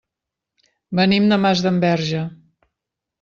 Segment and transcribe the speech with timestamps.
[0.99, 2.23] Venim de Masdenverge.